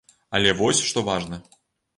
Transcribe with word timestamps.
Але 0.39 0.53
вось 0.61 0.81
што 0.89 1.05
важна. 1.13 1.43